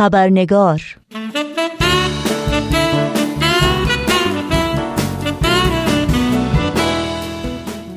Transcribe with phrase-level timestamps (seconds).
[0.00, 0.82] خبرنگار.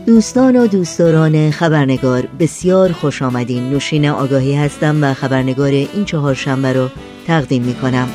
[0.06, 3.70] دوستان و دوستداران خبرنگار بسیار خوش آمدین.
[3.70, 6.90] نوشین آگاهی هستم و خبرنگار این چهار شنبه رو
[7.28, 8.08] تقدیم می کنم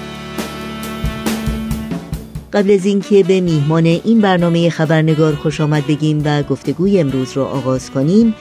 [2.52, 7.42] قبل از اینکه به میهمان این برنامه خبرنگار خوش آمد بگیم و گفتگوی امروز رو
[7.42, 8.34] آغاز کنیم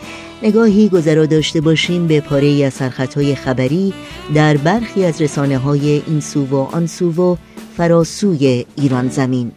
[0.43, 3.93] نگاهی گذرا داشته باشیم به پاره از سرخطهای خبری
[4.33, 7.35] در برخی از رسانه های این سو و آن سو و
[7.77, 9.51] فراسوی ایران زمین.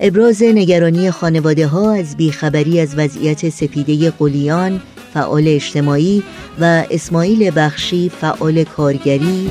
[0.00, 4.80] ابراز نگرانی خانواده ها از بیخبری از وضعیت سپیده قلیان
[5.14, 6.22] فعال اجتماعی
[6.60, 9.50] و اسماعیل بخشی فعال کارگری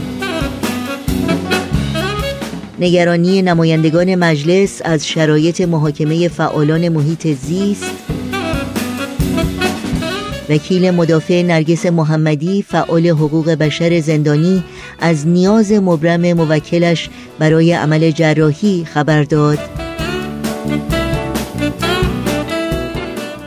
[2.80, 7.92] نگرانی نمایندگان مجلس از شرایط محاکمه فعالان محیط زیست.
[10.50, 14.64] وکیل مدافع نرگس محمدی فعال حقوق بشر زندانی
[15.00, 19.60] از نیاز مبرم موکلش برای عمل جراحی خبر داد.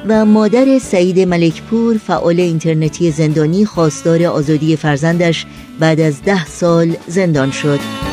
[0.09, 5.47] و مادر سعید ملکپور فعال اینترنتی زندانی خواستار آزادی فرزندش
[5.81, 8.08] بعد از ده سال زندان شد.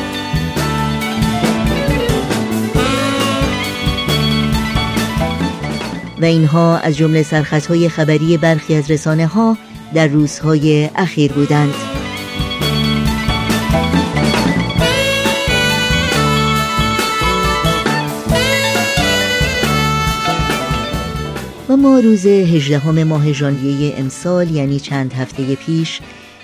[6.20, 9.58] و اینها از جمله سرخطهای خبری برخی از رسانه ها
[9.94, 11.74] در روزهای اخیر بودند.
[21.68, 26.00] و ما روز 18 ماه ژانویه امسال یعنی چند هفته پیش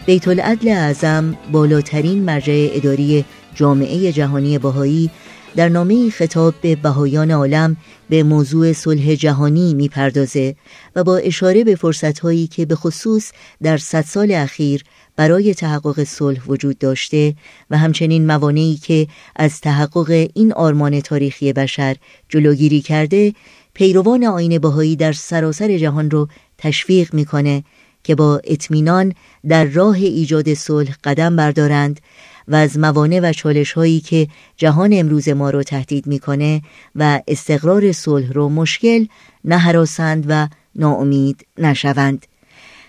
[0.06, 5.10] بیت العدل اعظم بالاترین مرجع اداری جامعه جهانی بهایی
[5.56, 7.76] در نامه خطاب به بهایان عالم
[8.08, 10.56] به موضوع صلح جهانی می‌پردازه
[10.96, 14.84] و با اشاره به فرصتهایی که به خصوص در صد سال اخیر
[15.16, 17.34] برای تحقق صلح وجود داشته
[17.70, 21.96] و همچنین موانعی که از تحقق این آرمان تاریخی بشر
[22.28, 23.32] جلوگیری کرده
[23.74, 27.64] پیروان آین بهایی در سراسر جهان رو تشویق می‌کنه
[28.04, 29.14] که با اطمینان
[29.48, 32.00] در راه ایجاد صلح قدم بردارند
[32.48, 36.62] و از موانع و چالش هایی که جهان امروز ما رو تهدید می‌کنه
[36.96, 39.06] و استقرار صلح رو مشکل
[39.44, 42.26] نهراسند و ناامید نشوند.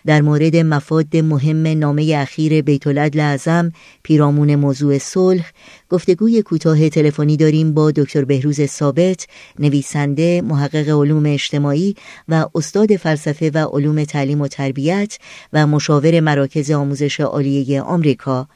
[0.05, 3.71] در مورد مفاد مهم نامه اخیر بیت اعظم
[4.03, 5.51] پیرامون موضوع صلح
[5.89, 9.27] گفتگوی کوتاه تلفنی داریم با دکتر بهروز ثابت
[9.59, 11.95] نویسنده محقق علوم اجتماعی
[12.29, 15.17] و استاد فلسفه و علوم تعلیم و تربیت
[15.53, 18.47] و مشاور مراکز آموزش عالیه آمریکا.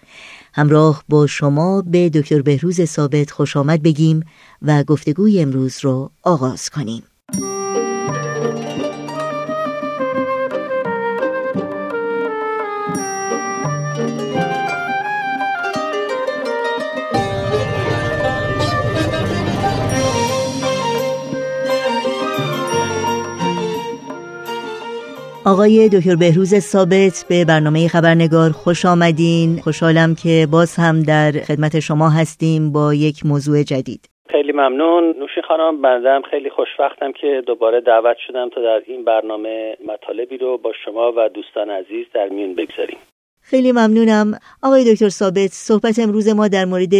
[0.57, 4.23] همراه با شما به دکتر بهروز ثابت خوش آمد بگیم
[4.62, 7.03] و گفتگوی امروز رو آغاز کنیم.
[25.57, 29.50] آقای دکتر بهروز ثابت به برنامه خبرنگار خوش آمدین.
[29.63, 34.09] خوشحالم که باز هم در خدمت شما هستیم با یک موضوع جدید.
[34.29, 35.03] خیلی ممنون.
[35.19, 40.57] نوشی خانم بندم خیلی خوشوقتم که دوباره دعوت شدم تا در این برنامه مطالبی رو
[40.57, 42.97] با شما و دوستان عزیز در میون بگذاریم.
[43.41, 44.31] خیلی ممنونم.
[44.63, 46.96] آقای دکتر ثابت صحبت امروز ما در مورد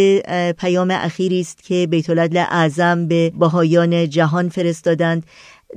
[0.60, 5.22] پیام اخیری است که بیت العدل اعظم به بهایان جهان فرستادند.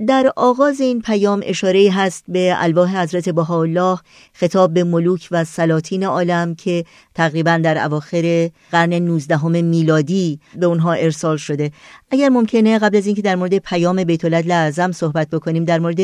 [0.08, 3.98] در آغاز این پیام اشاره هست به الواح حضرت بهاءالله
[4.34, 6.84] خطاب به ملوک و سلاطین عالم که
[7.16, 11.72] تقریبا در اواخر قرن 19 میلادی به اونها ارسال شده.
[12.12, 16.00] اگر ممکنه قبل از اینکه در مورد پیام بیت اعظم صحبت بکنیم در مورد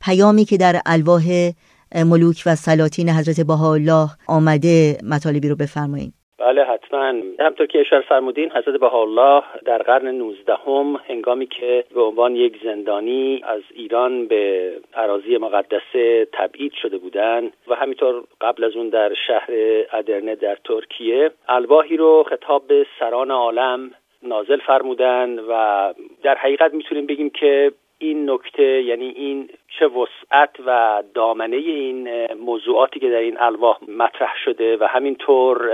[0.00, 1.50] پیامی که در الواح
[1.94, 8.50] ملوک و سلاطین حضرت بهاءالله آمده مطالبی رو بفرمایید بله حتما همطور که اشاره فرمودین
[8.50, 14.72] حضرت الله در قرن 19 هم هنگامی که به عنوان یک زندانی از ایران به
[14.94, 19.50] عراضی مقدسه تبعید شده بودند و همینطور قبل از اون در شهر
[19.92, 23.90] ادرنه در ترکیه الواحی رو خطاب به سران عالم
[24.22, 25.92] نازل فرمودن و
[26.22, 27.72] در حقیقت می‌تونیم بگیم که
[28.02, 29.48] این نکته یعنی این
[29.78, 35.70] چه وسعت و دامنه این موضوعاتی که در این الواح مطرح شده و همینطور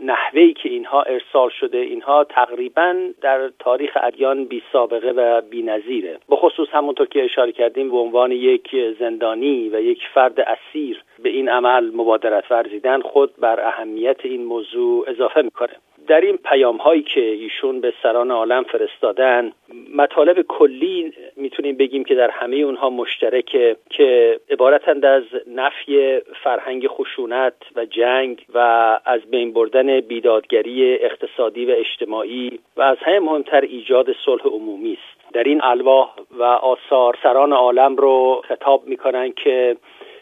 [0.00, 6.18] نحوهی که اینها ارسال شده اینها تقریبا در تاریخ ادیان بی سابقه و بی نظیره.
[6.28, 11.48] بخصوص همونطور که اشاره کردیم به عنوان یک زندانی و یک فرد اسیر به این
[11.48, 15.76] عمل مبادرت ورزیدن خود بر اهمیت این موضوع اضافه می‌کنه.
[16.06, 19.52] در این پیام هایی که ایشون به سران عالم فرستادن
[19.94, 27.54] مطالب کلی می‌تونیم بگیم که در همه اونها مشترکه که عبارتند از نفی فرهنگ خشونت
[27.76, 28.58] و جنگ و
[29.04, 35.32] از بین بردن بیدادگری اقتصادی و اجتماعی و از همه مهمتر ایجاد صلح عمومی است.
[35.32, 39.76] در این الواح و آثار سران عالم رو خطاب می‌کنن که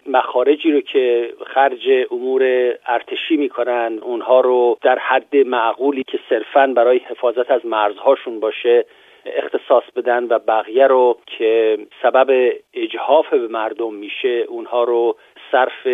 [0.07, 2.43] مخارجی رو که خرج امور
[2.87, 8.85] ارتشی می‌کنن اونها رو در حد معقولی که صرفا برای حفاظت از مرزهاشون باشه
[9.27, 15.17] اختصاص بدن و بقیه رو که سبب اجهاف به مردم میشه اونها رو
[15.53, 15.87] صرف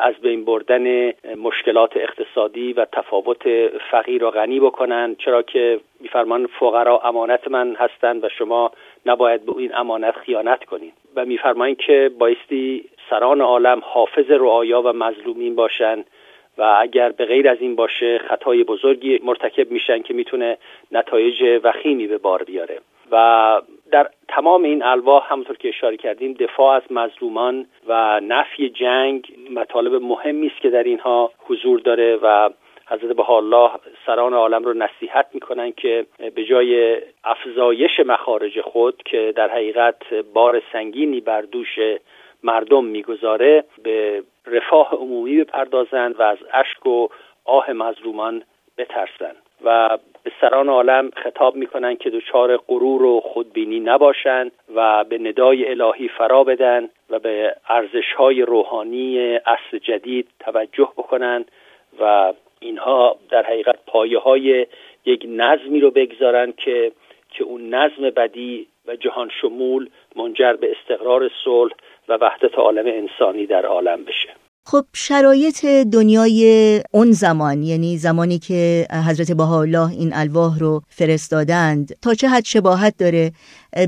[0.00, 5.16] از بین بردن مشکلات اقتصادی و تفاوت فقیر و غنی بکنن.
[5.18, 8.70] چرا که میفرمان فقرا امانت من هستند و شما
[9.06, 10.92] نباید به این امانت خیانت کنید.
[11.16, 16.04] و میفرمایند که بایستی سران عالم حافظ رعایا و مظلومین باشند
[16.58, 20.58] و اگر به غیر از این باشه خطای بزرگی مرتکب میشن که می‌تونه
[20.92, 22.78] نتایج وخیمی به بار بیاره.
[23.10, 29.32] و در تمام این الواح همونطور که اشاره کردیم دفاع از مظلومان و نفی جنگ
[29.50, 32.50] مطالب مهمی است که در اینها حضور داره و
[32.86, 33.70] حضرت به الله
[34.06, 40.62] سران عالم رو نصیحت می‌کنن که به جای افزایش مخارج خود که در حقیقت بار
[40.72, 41.78] سنگینی بر دوش
[42.42, 47.08] مردم می‌گذاره به رفاه عمومی بپردازند و از اشک و
[47.44, 48.42] آه مظلومان
[48.78, 49.36] بترسند.
[49.64, 55.70] و به سران عالم خطاب می‌کنند که دچار غرور و خودبینی نباشند و به ندای
[55.70, 61.50] الهی فرا بدن و به ارزش های روحانی اصل جدید توجه بکنند
[62.00, 64.66] و اینها در حقیقت پایه های
[65.04, 66.92] یک نظمی رو بگذارند که
[67.30, 71.72] که اون نظم بدی و جهان شمول منجر به استقرار صلح
[72.12, 74.28] و وحدت عالم انسانی در عالم بشه.
[74.66, 76.42] خب شرایط دنیای
[76.94, 82.94] اون زمان یعنی زمانی که حضرت بهاءالله این الواح رو فرستادند تا چه حد شباهت
[83.00, 83.30] داره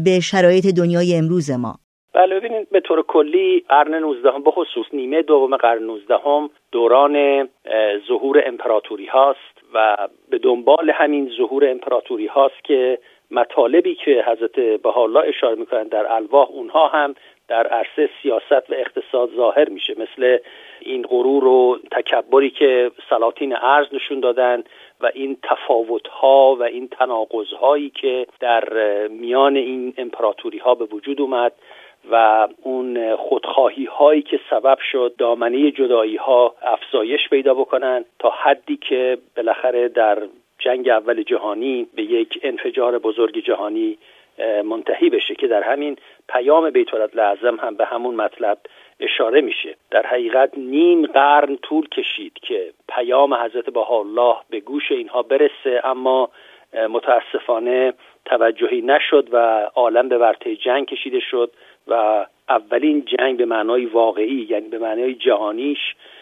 [0.05, 1.75] به شرایط دنیای امروز ما؟
[2.15, 6.17] بله ببینید به طور کلی قرن 19 به خصوص نیمه دوم قرن 19
[6.73, 7.49] دوران
[8.09, 9.97] ظهور امپراتوری هاست و
[10.31, 12.99] به دنبال همین ظهور امپراتوری هاست که
[13.31, 17.15] مطالبی که حضرت بهاءالله اشاره می‌کنند در الواح اونها هم
[17.49, 19.94] در عرصه سیاست و اقتصاد ظاهر میشه.
[19.99, 20.38] مثل
[20.81, 24.64] این غرور و تکبری که سلاطین ارز نشون دادن
[25.00, 28.64] و این تفاوت ها و این تناقض هایی که در
[29.08, 31.52] میان این امپراتوری ها به وجود اومد
[32.11, 38.76] و اون خودخواهی هایی که سبب شد دامنه جدایی ها افزایش پیدا بکنن تا حدی
[38.76, 40.23] که بالاخره در
[40.58, 43.99] جنگ اول جهانی به یک انفجار بزرگ جهانی
[44.65, 45.97] منتهی بشه که در همین
[46.29, 48.59] پیام بیت لعظم هم به همون مطلب
[49.01, 49.77] اشاره میشه.
[49.91, 56.31] در حقیقت نیم قرن طول کشید که پیام حضرت الله به گوش اینها برسه اما
[56.91, 57.93] متاسفانه
[58.25, 59.37] توجهی نشد و
[59.75, 61.53] عالم به ورطه جنگ کشیده شد
[61.89, 65.79] و اولین جنگ به معنای واقعی یعنی به معنای جهانیش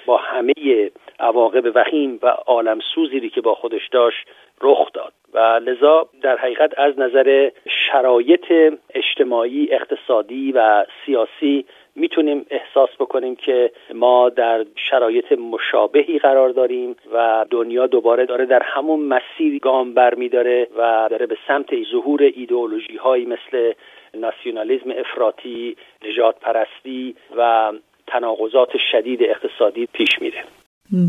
[0.06, 0.90] با همه
[1.20, 4.26] عواقب وخیم و عالم سوزی که با خودش داشت
[4.60, 5.12] رخ داد.
[5.34, 7.50] و لذا در حقیقت از نظر
[7.90, 8.52] شرایط
[8.94, 11.64] اجتماعی اقتصادی و سیاسی
[11.96, 18.62] می‌تونیم احساس بکنیم که ما در شرایط مشابهی قرار داریم و دنیا دوباره داره در
[18.62, 23.72] همون مسیر گام برمیداره و داره به سمت ظهور ایدئولوژی هایی مثل
[24.14, 25.76] ناسیونالیزم افراطی،
[26.08, 27.72] نجات پرستی و
[28.06, 30.44] تناقضات شدید اقتصادی پیش میره.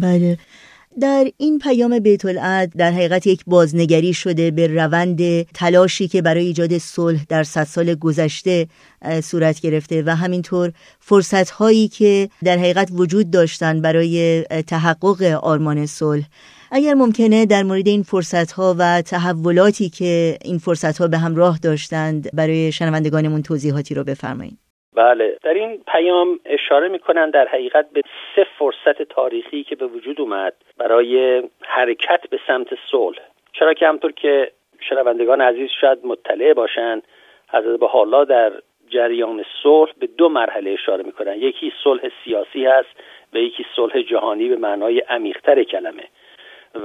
[0.02, 0.38] بله.
[1.02, 2.22] در این پیام بیت
[2.78, 7.96] در حقیقت یک بازنگری شده به روند تلاشی که برای ایجاد صلح در صد سال
[7.96, 8.68] گذشته
[9.24, 16.24] صورت گرفته و همینطور فرصت هایی که در حقیقت وجود داشتن برای تحقق آرمان صلح.
[16.76, 20.12] اگر ممکنه در مورد این فرصت ها و تحولاتی که
[20.50, 24.58] این فرصت ها به همراه داشتند برای شنوندگانمون توضیحاتی رو بفرمایید.
[24.96, 28.02] بله در این پیام اشاره می‌کنن در حقیقت به
[28.36, 33.20] سه فرصت تاریخی که به وجود اومد برای حرکت به سمت صلح.
[33.60, 34.52] چرا که همطور که
[34.90, 37.04] شنوندگان عزیز شاید مطلع باشند
[37.50, 38.52] حضرت به حالا در
[38.90, 42.90] جریان صلح به دو مرحله اشاره می‌کنن یکی صلح سیاسی هست
[43.34, 46.04] و یکی صلح جهانی به معنای عمیقتر کلمه.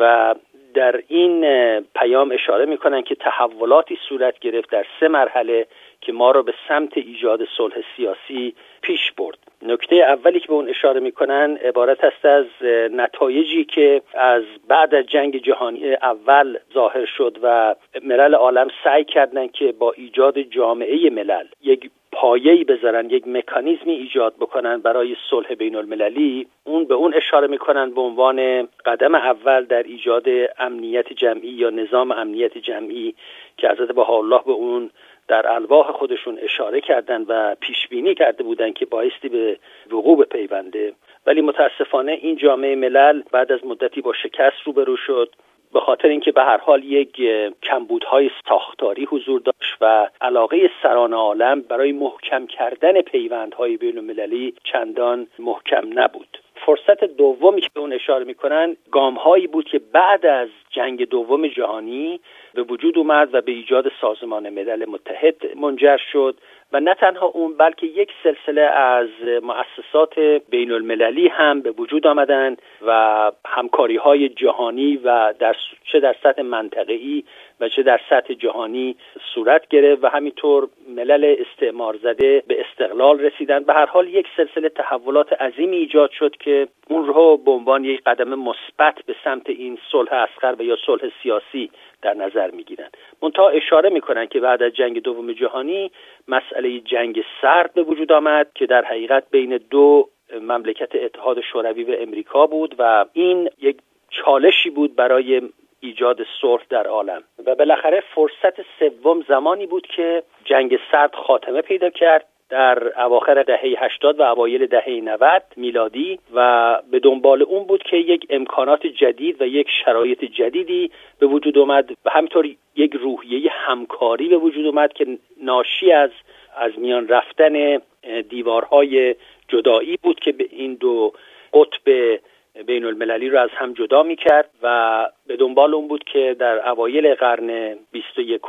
[0.00, 0.34] و
[0.74, 1.40] در این
[1.80, 5.66] پیام اشاره می‌کنن که تحولاتی صورت گرفت در سه مرحله
[6.00, 9.38] که ما را به سمت ایجاد صلح سیاسی پیش برد.
[9.62, 12.46] نکته اولی که به اون اشاره می‌کنن عبارت است از
[12.92, 19.52] نتایجی که از بعد از جنگ جهانی اول ظاهر شد و ملل عالم سعی کردند
[19.52, 25.76] که با ایجاد جامعه ملل یک پایه‌ای بذارن یک مکانیزمی ایجاد بکنن برای صلح بین
[25.76, 30.24] المللی اون به اون اشاره می‌کنن به عنوان قدم اول در ایجاد
[30.58, 33.14] امنیت جمعی یا نظام امنیت جمعی
[33.56, 34.90] که حضرت با الله به اون
[35.28, 39.58] در الواح خودشون اشاره کردن و پیش بینی کرده بودن که بایستی به
[39.92, 40.92] وقوع پیونده
[41.26, 45.34] ولی متاسفانه این جامعه ملل بعد از مدتی با شکست روبرو شد.
[45.72, 47.22] به خاطر اینکه به هر حال یک
[47.62, 55.26] کمبودهای ساختاری حضور داشت و علاقه سران عالم برای محکم کردن پیوندهای بین المللی چندان
[55.38, 56.38] محکم نبود.
[56.66, 61.46] فرصت دومی که به اون اشاره می‌کنن گام هایی بود که بعد از جنگ دوم
[61.46, 62.20] جهانی
[62.54, 66.36] به وجود اومد و به ایجاد سازمان ملل متحد منجر شد.
[66.72, 69.08] و نه تنها اون بلکه یک سلسله از
[69.42, 70.18] مؤسسات
[70.50, 75.56] بین المللی هم به وجود آمدند و همکاری های جهانی و در
[75.92, 77.24] چه در سطح منطقه‌ای
[77.60, 78.96] و چه در سطح جهانی
[79.34, 83.64] صورت گرفت و همینطور ملل استعمار زده به استقلال رسیدن.
[83.64, 88.02] به هر حال یک سلسله تحولات عظیمی ایجاد شد که اون رو به عنوان یک
[88.06, 91.70] قدم مثبت به سمت این صلح اسخر و یا صلح سیاسی
[92.02, 95.90] در نظر می‌گیرند منتها اشاره می‌کنن که بعد از جنگ دوم جهانی
[96.28, 100.08] مسئله جنگ سرد به وجود آمد که در حقیقت بین دو
[100.40, 103.76] مملکت اتحاد شوروی و امریکا بود و این یک
[104.10, 105.42] چالشی بود برای
[105.80, 107.22] ایجاد صلح در عالم.
[107.46, 112.26] و بالاخره فرصت سوم زمانی بود که جنگ سرد خاتمه پیدا کرد.
[112.48, 117.96] در اواخر دهه 80 و اوایل دهه 90 میلادی و به دنبال اون بود که
[117.96, 124.28] یک امکانات جدید و یک شرایط جدیدی به وجود اومد و همینطور یک روحیه همکاری
[124.28, 126.10] به وجود اومد که ناشی از
[126.56, 127.80] از میان رفتن
[128.28, 129.14] دیوارهای
[129.48, 131.12] جدایی بود که به این دو
[131.52, 132.18] قطب
[132.66, 136.68] بین المللی رو از هم جدا می کرد و به دنبال اون بود که در
[136.68, 138.40] اوایل قرن 21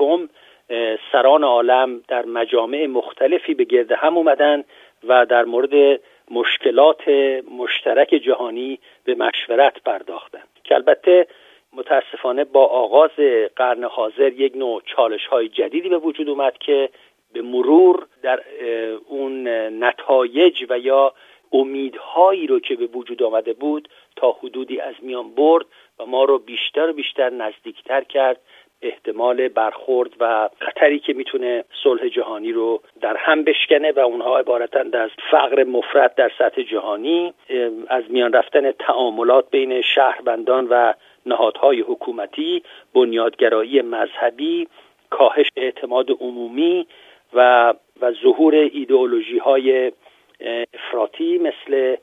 [1.11, 4.63] سران عالم در مجامع مختلفی به گرد هم اومدن
[5.07, 7.07] و در مورد مشکلات
[7.57, 11.27] مشترک جهانی به مشورت پرداختند که البته
[11.73, 13.11] متاسفانه با آغاز
[13.55, 16.89] قرن حاضر یک نوع چالش های جدیدی به وجود اومد که
[17.33, 18.43] به مرور در
[19.07, 19.47] اون
[19.83, 21.13] نتایج و یا
[21.51, 25.65] امیدهایی رو که به وجود آمده بود تا حدودی از میان برد
[25.99, 28.41] و ما رو بیشتر و بیشتر نزدیکتر کرد
[28.81, 34.95] احتمال برخورد و خطری که می‌تونه صلح جهانی رو در هم بشکنه و اونها عبارتند
[34.95, 37.33] از فقر مفرد در سطح جهانی
[37.87, 40.93] از میان رفتن تعاملات بین شهروندان و
[41.25, 44.67] نهادهای حکومتی بنیادگرایی مذهبی
[45.09, 46.87] کاهش اعتماد عمومی
[47.33, 49.91] و و ظهور ایدئولوژی های
[50.73, 51.95] افراطی مثل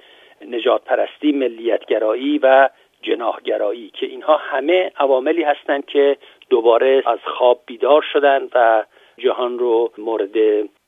[0.49, 2.69] نجات پرستی ملیتگرایی و
[3.03, 6.17] جناهگرایی که اینها همه عواملی هستند که
[6.51, 8.85] دوباره از خواب بیدار شدن و
[9.19, 10.35] جهان رو مورد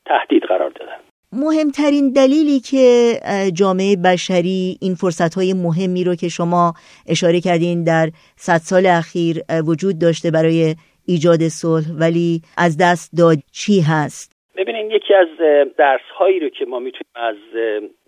[0.05, 0.99] تهدید قرار دادن
[1.33, 3.13] مهمترین دلیلی که
[3.59, 6.73] جامعه بشری این فرصتهای مهمی رو که شما
[7.09, 9.35] اشاره کردین در صد سال اخیر
[9.67, 10.75] وجود داشته برای
[11.07, 15.27] ایجاد صلح ولی از دست داد چی هست؟ ببینید یکی از
[15.77, 17.35] درس هایی رو که ما می‌تونیم از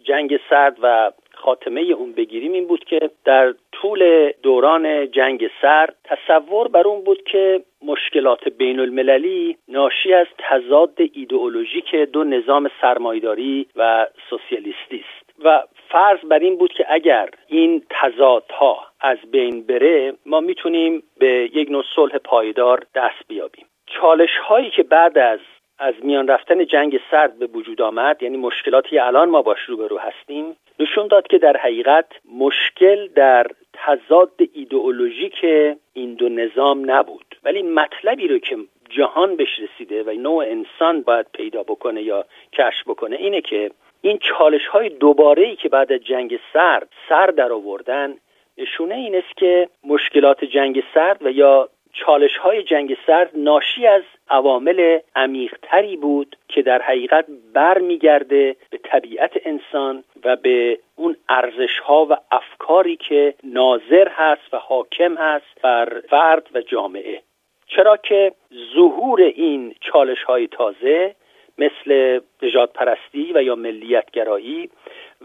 [0.07, 6.67] جنگ سرد و خاتمه اون بگیریم این بود که در طول دوران جنگ سرد تصور
[6.67, 14.07] بر اون بود که مشکلات بین المللی ناشی از تضاد ایدئولوژیک دو نظام سرمایداری و
[14.29, 15.45] سوسیالیستی است.
[15.45, 21.49] و فرض بر این بود که اگر این تضادها از بین بره ما می‌تونیم به
[21.53, 23.65] یک نوع صلح پایدار دست بیابیم.
[23.85, 25.39] چالش هایی که بعد از
[25.79, 30.55] از میان رفتن جنگ سرد به وجود آمد یعنی مشکلاتی الان ما باش روبرو هستیم
[30.81, 32.05] نشون داد که در حقیقت
[32.37, 35.45] مشکل در تضاد ایدئولوژیک
[35.93, 37.35] این دو نظام نبود.
[37.43, 38.57] ولی مطلبی رو که
[38.89, 43.71] جهان بهش رسیده و نوع انسان باید پیدا بکنه یا کشف بکنه اینه که
[44.01, 48.15] این چالش های دوباره ای که بعد از جنگ سرد سر در آوردن
[48.57, 54.03] نشونه این است که مشکلات جنگ سرد و یا چالش های جنگ سرد ناشی از
[54.29, 62.07] عوامل عمیقتری بود که در حقیقت برمیگرده به طبیعت انسان و به اون ارزش ها
[62.09, 67.21] و افکاری که ناظر هست و حاکم هست بر فرد و جامعه.
[67.67, 68.31] چرا که
[68.75, 71.15] ظهور این چالش های تازه
[71.57, 74.69] مثل نجات پرستی و یا ملیتگرایی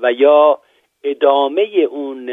[0.02, 0.58] و یا
[1.06, 2.30] ادامه اون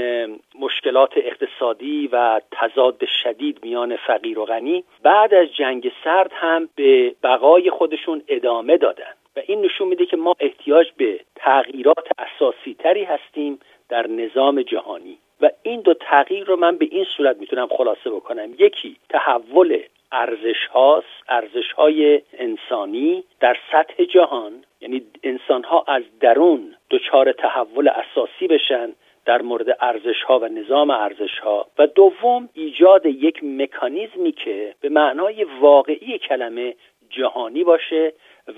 [0.60, 7.16] مشکلات اقتصادی و تضاد شدید میان فقیر و غنی بعد از جنگ سرد هم به
[7.24, 9.14] بقای خودشون ادامه دادن.
[9.36, 15.18] و این نشون میده که ما احتیاج به تغییرات اساسی تری هستیم در نظام جهانی.
[15.42, 18.50] و این دو تغییر رو من به این صورت می‌تونم خلاصه بکنم.
[18.60, 19.80] یکی تحول
[20.12, 27.88] ارزش هاست ارزش های انسانی در سطح جهان یعنی انسان ها از درون دچار تحول
[27.88, 28.94] اساسی بشن
[29.26, 34.90] در مورد ارزش ها و نظام ارزش ها و دوم ایجاد یک مکانیزمی که به
[34.90, 36.76] معنای واقعی کلمه
[37.10, 38.14] جهانی باشه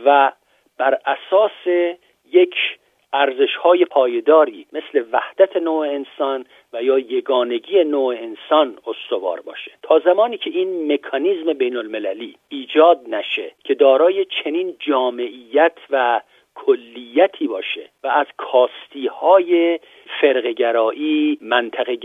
[0.06, 0.32] و
[0.78, 1.92] بر اساس
[2.32, 2.56] یک
[3.16, 9.72] ارزش های پایداری مثل وحدت نوع انسان و یا یگانگی نوع انسان استوار باشه.
[9.82, 16.22] تا زمانی که این مکانیزم بین المللی ایجاد نشه که دارای چنین جامعیت و
[16.56, 19.80] کلیتی باشه و از کاستی های
[20.22, 21.96] فرقگرایی منطقه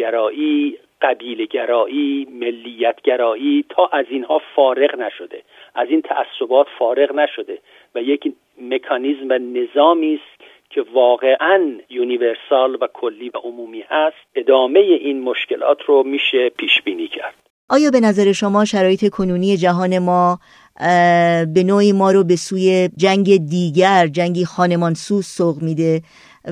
[1.02, 5.42] قبیل گرایی ملیت گرایی تا از اینها فارغ نشده
[5.74, 7.58] از این تعصبات فارغ نشده
[7.94, 14.80] و یک مکانیزم و نظامی است که واقعا یونیورسال و کلی و عمومی هست ادامه
[14.80, 17.34] این مشکلات رو میشه پیش بینی کرد.
[17.68, 20.38] آیا به نظر شما شرایط کنونی جهان ما
[21.54, 26.02] به نوعی ما رو به سوی جنگ دیگر جنگی خانمانسوز سوق میده؟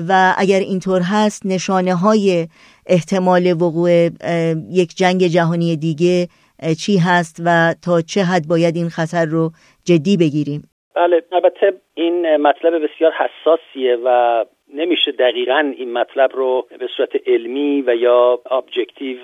[0.07, 2.47] و اگر اینطور هست نشانه های
[2.85, 4.09] احتمال وقوع
[4.71, 6.27] یک جنگ جهانی دیگه
[6.79, 9.51] چی هست و تا چه حد باید این خطر رو
[9.83, 10.68] جدی بگیریم؟
[10.99, 17.83] بله البته این مطلب بسیار حساسیه و نمیشه دقیقا این مطلب رو به صورت علمی
[17.87, 19.17] و یا objective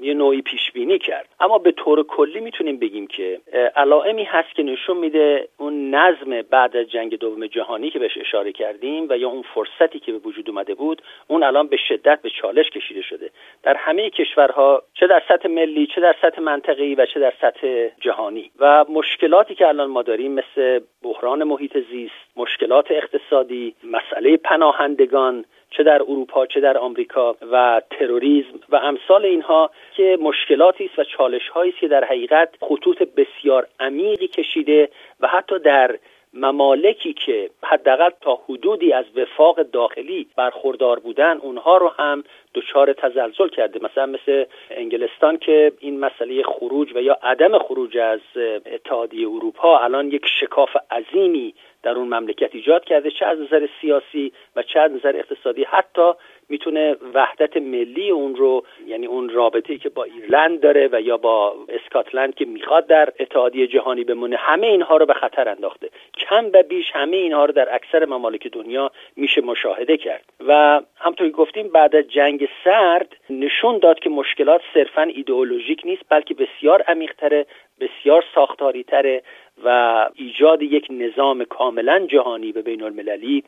[0.00, 1.28] یه نوعی پیش بینی کرد.
[1.40, 3.40] اما به طور کلی می‌تونیم بگیم که
[3.76, 8.52] علائمی هست که نشون میده اون نظم بعد از جنگ دوم جهانی که بهش اشاره
[8.52, 12.30] کردیم و یا اون فرصتی که به وجود اومده بود اون الان به شدت به
[12.30, 13.30] چالش کشیده شده.
[13.62, 17.86] در همه کشورها چه در سطح ملی چه در سطح منطقه‌ای و چه در سطح
[18.00, 18.50] جهانی.
[18.58, 24.36] و مشکلاتی که الان ما داریم مثل بحران محیط زیست مشکلات اقتصادی مسئله
[24.68, 28.60] پناهندگان چه در اروپا چه در آمریکا و تروریسم.
[28.68, 34.28] و امثال اینها که مشکلاتی است و چالش است که در حقیقت خطوط بسیار عمیقی
[34.28, 34.88] کشیده
[35.20, 35.98] و حتی در
[36.34, 43.48] ممالکی که حداقل تا حدودی از وفاق داخلی برخوردار بودن اونها رو هم دچار تزلزل
[43.48, 43.80] کرده.
[43.82, 48.20] مثلا مثل انگلستان که این مسئله خروج و یا عدم خروج از
[48.66, 51.54] اتحادیه اروپا الان یک شکاف عظیمی
[51.88, 56.12] در اون مملکت ایجاد کرده چه از نظر سیاسی و چه از نظر اقتصادی حتی
[56.48, 61.54] می‌تونه وحدت ملی اون رو یعنی اون رابطه که با ایرلند داره و یا با
[61.68, 65.90] اسکاتلند که می‌خواد در اتحادیه جهانی بمونه همه اینها رو به خطر انداخته.
[66.18, 70.24] کم و بیش همه اینها رو در اکثر ممالک دنیا میشه مشاهده کرد.
[70.46, 76.02] و همطور که گفتیم بعد از جنگ سرد نشون داد که مشکلات صرفا ایدئولوژیک نیست
[76.08, 77.46] بلکه بسیار عمیقتره
[77.80, 79.22] بسیار ساختاری تره
[79.64, 83.44] و ایجاد یک نظام کاملا جهانی به بین المللی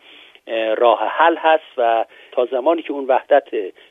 [0.76, 3.48] راه حل هست و تا زمانی که اون وحدت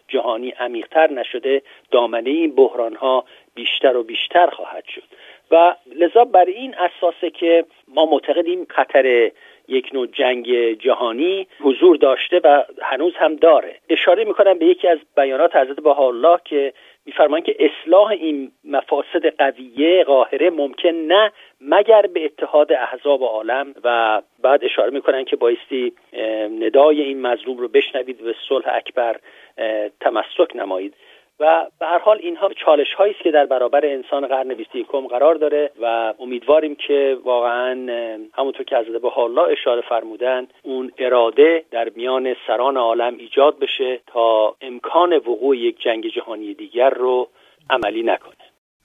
[0.08, 5.04] جهانی عمیقتر نشده دامنه این بحران ها بیشتر و بیشتر خواهد شد.
[5.52, 9.32] و لذا بر این اساسه که ما معتقدیم خطر
[9.68, 13.76] یک نوع جنگ جهانی حضور داشته و هنوز هم داره.
[13.90, 16.74] اشاره می‌کنم به یکی از بیانات حضرت الله که
[17.10, 24.22] میفرمایند که اصلاح این مفاسد قویه قاهره ممکن نه مگر به اتحاد احزاب عالم و
[24.42, 25.94] بعد اشاره می‌کنن که بایستی
[26.62, 29.16] ندای این مظلوم رو بشنوید و به صلح اکبر
[30.00, 30.94] تمسک نمایید.
[31.40, 35.36] و به هر حال اینها چالش هایی است که در برابر انسان قرن 21 قرار
[35.36, 37.74] داره و امیدواریم که واقعا
[38.34, 44.56] همونطور که حضرت الله اشاره فرمودن اون اراده در میان سران عالم ایجاد بشه تا
[44.62, 47.30] امکان وقوع یک جنگ جهانی دیگر رو
[47.70, 48.36] عملی نکنه.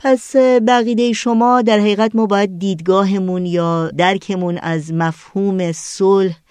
[0.04, 0.36] پس
[0.68, 6.43] بقیده شما در حقیقت ما باید دیدگاهمون یا درکمون از مفهوم صلح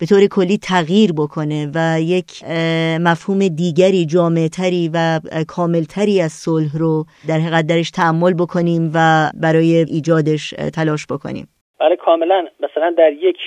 [0.00, 2.44] به طور کلی تغییر بکنه و یک
[3.00, 9.86] مفهوم دیگری جامعتری و کاملتری از صلح رو در حقیقت درش تعمل بکنیم و برای
[9.88, 11.48] ایجادش تلاش بکنیم.
[11.80, 12.46] بله کاملا.
[12.60, 13.38] مثلا در یک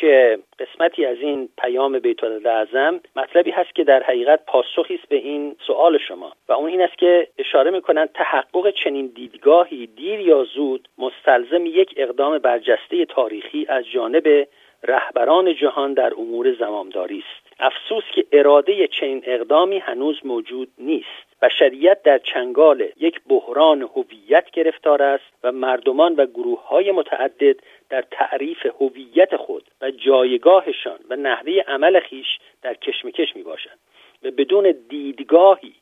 [0.60, 5.56] قسمتی از این پیام بیت اعظم مطلبی هست که در حقیقت پاسخی است به این
[5.68, 6.32] سوال شما.
[6.50, 11.94] و اون این است که اشاره می‌کنند تحقق چنین دیدگاهی دیر یا زود مستلزم یک
[11.98, 14.48] اقدام برجسته تاریخی از جانب
[14.84, 17.54] رهبران جهان در امور زمامداری است.
[17.60, 24.52] افسوس که اراده چنین اقدامی هنوز موجود نیست و شریعت در چنگال یک بحران هویت
[24.52, 27.56] گرفتار است و مردمان و گروه های متعدد
[27.90, 32.28] در تعریف هویت خود و جایگاهشان و نحوه عمل خیش
[32.62, 33.80] در کشمکش می باشند
[34.24, 35.74] و بدون دیدگاهی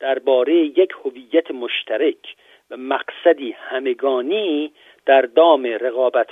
[0.00, 2.34] درباره یک هویت مشترک
[2.70, 4.72] و مقصدی همگانی
[5.06, 5.66] در دام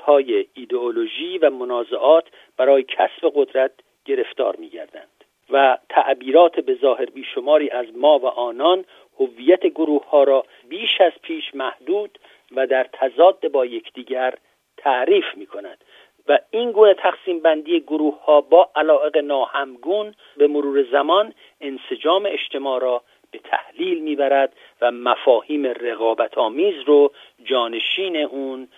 [0.04, 2.24] های ایدئولوژی و منازعات
[2.56, 3.72] برای کسب قدرت
[4.04, 5.08] گرفتار میگردند
[5.50, 8.84] و تعبیرات به ظاهر بیشماری از ما و آنان
[9.20, 12.18] هویت گروه ها را بیش از پیش محدود
[12.56, 14.34] و در تضاد با یکدیگر
[14.76, 15.84] تعریف می کند
[16.28, 22.80] و این گونه تقسیم بندی گروه ها با علاقه ناهمگون به مرور زمان انسجام اجتماع
[22.80, 27.12] را به تحلیل می‌برد و مفاهیم رقابت آمیز رو
[27.50, 28.68] جانشین اون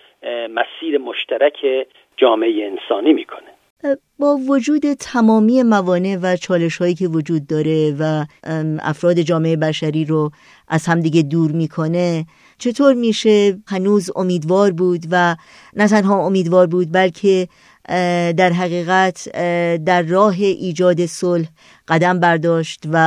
[0.49, 3.47] مسیر مشترک جامعه انسانی می‌کنه.
[4.19, 8.25] با وجود تمامی موانع و چالش هایی که وجود داره و
[8.79, 10.31] افراد جامعه بشری رو
[10.67, 12.25] از همدیگه دور می‌کنه
[12.57, 15.35] چطور میشه هنوز امیدوار بود و
[15.75, 17.47] نه تنها امیدوار بود بلکه
[18.37, 19.29] در حقیقت
[19.85, 21.47] در راه ایجاد صلح
[21.87, 22.97] قدم برداشت و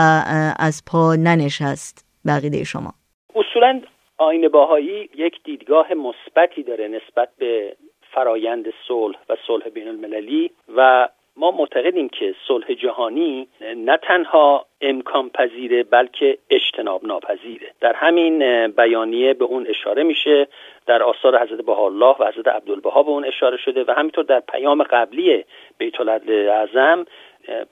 [0.59, 2.07] از پا ننشست.
[2.27, 2.95] بقیده شما.
[3.35, 3.81] اصولا
[4.21, 7.77] آین باهایی یک دیدگاه مثبتی داره نسبت به
[8.11, 15.29] فرایند صلح و صلح بین المللی و ما معتقدیم که صلح جهانی نه تنها امکان
[15.29, 17.73] پذیره بلکه اجتناب ناپذیره.
[17.81, 20.49] در همین بیانیه به اون اشاره میشه
[20.87, 24.83] در آثار حضرت الله و حضرت عبدالبها به اون اشاره شده و همینطور در پیام
[24.83, 25.45] قبلی
[25.79, 27.07] بیت اعظم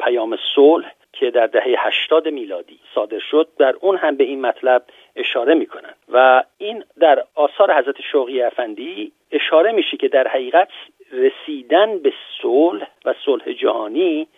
[0.00, 4.82] پیام صلح که در دهه 80 میلادی صادر شد در اون هم به این مطلب
[5.16, 5.94] اشاره می‌کنن.
[6.12, 10.68] و این در آثار حضرت شوقی افندی اشاره میشه که در حقیقت
[11.12, 14.28] رسیدن به صلح و صلح جهانی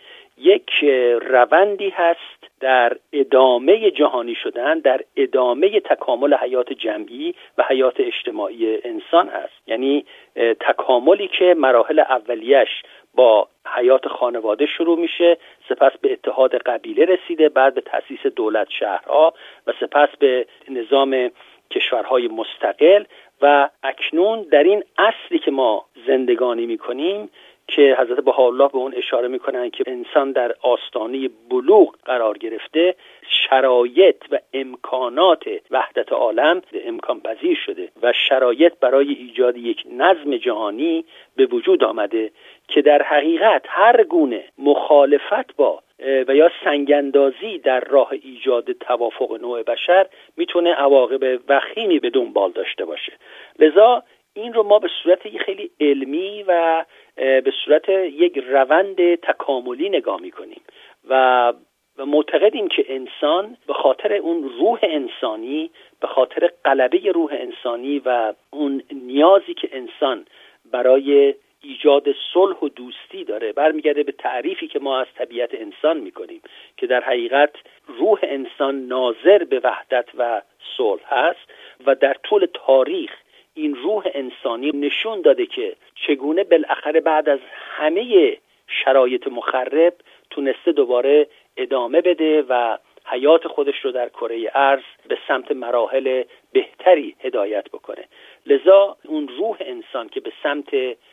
[0.40, 0.70] یک
[1.22, 9.28] روندی هست در ادامه جهانی شدن در ادامه تکامل حیات جمعی و حیات اجتماعی انسان
[9.28, 9.52] هست.
[9.66, 10.04] یعنی
[10.60, 12.68] تکاملی که مراحل اولیش
[13.14, 15.36] با حیات خانواده شروع میشه
[15.68, 19.34] سپس به اتحاد قبیله رسیده بعد به تاسیس دولت شهرها
[19.66, 21.30] و سپس به نظام
[21.70, 23.04] کشورهای مستقل
[23.42, 27.30] و اکنون در این اصلی که ما زندگانی می‌کنیم
[27.70, 32.94] که حضرت الله به اون اشاره می‌کنن که انسان در آستانه بلوغ قرار گرفته
[33.28, 41.04] شرایط و امکانات وحدت عالم امکان پذیر شده و شرایط برای ایجاد یک نظم جهانی
[41.36, 42.30] به وجود آمده
[42.68, 45.82] که در حقیقت هر گونه مخالفت با
[46.28, 50.06] و یا سنگندازی در راه ایجاد توافق نوع بشر
[50.36, 53.12] می‌تونه عواقب وخیمی به دنبال داشته باشه.
[53.58, 54.02] لذا
[54.34, 56.84] این رو ما به صورت خیلی علمی و
[57.20, 60.60] به صورت یک روند تکاملی نگاه می‌کنیم
[61.08, 61.52] و
[61.98, 68.32] و معتقدیم که انسان به خاطر اون روح انسانی به خاطر قلبه روح انسانی و
[68.50, 70.26] اون نیازی که انسان
[70.72, 76.42] برای ایجاد صلح و دوستی داره برمیگرده به تعریفی که ما از طبیعت انسان می‌کنیم
[76.76, 77.50] که در حقیقت
[77.86, 80.42] روح انسان ناظر به وحدت و
[80.76, 81.52] صلح هست
[81.86, 83.10] و در طول تاریخ
[83.60, 87.38] این روح انسانی نشون داده که چگونه بالاخره بعد از
[87.76, 88.36] همه
[88.84, 89.94] شرایط مخرب
[90.30, 97.16] تونسته دوباره ادامه بده و حیات خودش رو در کره ارز به سمت مراحل بهتری
[97.20, 98.04] هدایت بکنه.
[98.46, 100.70] لذا اون روح انسان که به سمت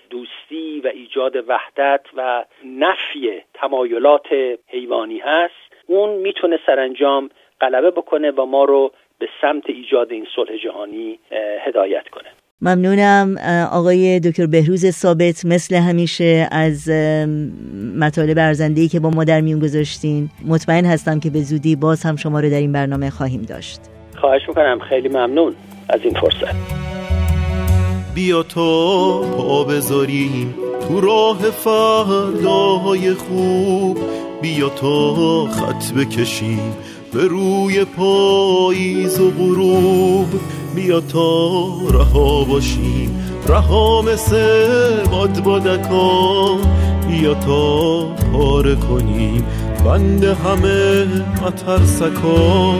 [0.09, 4.27] دوستی و ایجاد وحدت و نفی تمایلات
[4.67, 5.53] حیوانی هست
[5.87, 7.29] اون می‌تونه سرانجام
[7.61, 11.19] غلبه بکنه و ما رو به سمت ایجاد این صلح جهانی
[11.67, 12.29] هدایت کنه.
[12.61, 13.35] ممنونم
[13.71, 15.45] آقای دکتر بهروز ثابت.
[15.45, 16.89] مثل همیشه از
[17.99, 22.15] مطالب ارزندهی که با ما در میون گذاشتین مطمئن هستم که به زودی باز هم
[22.15, 23.79] شما رو در این برنامه خواهیم داشت.
[24.21, 24.79] خواهش می‌کنم.
[24.89, 25.55] خیلی ممنون
[25.89, 26.55] از این فرصت.
[28.15, 30.55] بیا تا پا بذاریم
[30.87, 33.97] تو راه فرداهای خوب.
[34.41, 36.73] بیا تا خط بکشیم
[37.13, 40.27] به روی پاییز و غروب
[40.75, 43.19] بیا تا رها باشیم.
[43.47, 46.57] رها مثل باد بادکا
[47.07, 49.45] بیا تا پاره کنیم.
[49.85, 51.07] بند همه
[51.45, 52.75] مترسکا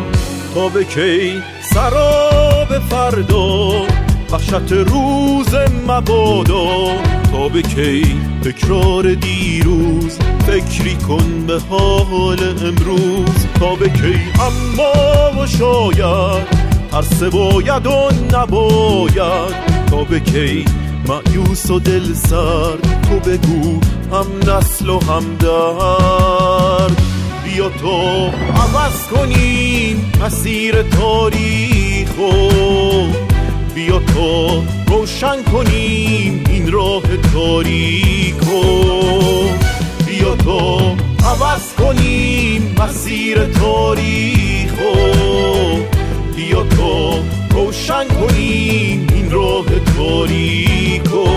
[0.55, 3.69] تا به کی سراب فردا.
[4.31, 5.55] وحشت روز
[5.87, 6.67] مبادا.
[7.31, 8.03] تا به کی
[8.43, 10.17] تکرار دیروز
[10.57, 16.47] فکری کن به حال امروز تا به کی اما و شاید
[16.93, 19.53] هر سه باید و نباید
[19.89, 20.65] تا به کی
[21.07, 22.77] معیوس و دل سر
[23.09, 23.79] تو بگو
[24.11, 27.01] هم نسل و هم درد.
[27.43, 32.09] بیا تو عوض کنیم مسیر تاریخ
[33.75, 38.87] بیا تو روشن کنیم این راه تاریکو
[40.17, 40.79] بیا تو
[41.25, 44.93] عوض کنیم مسیر تاریخو
[46.35, 47.19] بیا تو
[47.51, 49.65] روشن کنیم این راه
[49.97, 51.27] تاریکو